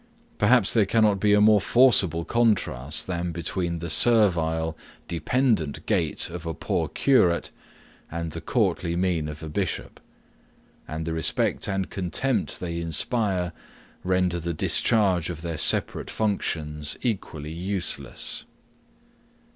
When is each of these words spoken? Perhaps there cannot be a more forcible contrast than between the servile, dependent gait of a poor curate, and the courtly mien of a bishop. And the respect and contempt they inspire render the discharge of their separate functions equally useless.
Perhaps 0.39 0.73
there 0.73 0.87
cannot 0.87 1.19
be 1.19 1.31
a 1.31 1.39
more 1.39 1.61
forcible 1.61 2.25
contrast 2.25 3.05
than 3.05 3.31
between 3.31 3.77
the 3.77 3.89
servile, 3.91 4.75
dependent 5.07 5.85
gait 5.85 6.27
of 6.31 6.43
a 6.47 6.55
poor 6.55 6.87
curate, 6.87 7.51
and 8.09 8.31
the 8.31 8.41
courtly 8.41 8.95
mien 8.95 9.27
of 9.27 9.43
a 9.43 9.47
bishop. 9.47 9.99
And 10.87 11.05
the 11.05 11.13
respect 11.13 11.69
and 11.69 11.87
contempt 11.91 12.59
they 12.59 12.81
inspire 12.81 13.53
render 14.03 14.39
the 14.39 14.55
discharge 14.55 15.29
of 15.29 15.43
their 15.43 15.59
separate 15.59 16.09
functions 16.09 16.97
equally 17.03 17.53
useless. 17.53 18.45